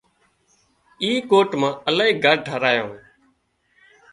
اي 1.01 1.11
ڪوٽ 1.31 1.49
مان 1.61 1.71
الاهي 1.89 2.13
گھر 2.23 2.35
ٺاهرايان 2.45 2.89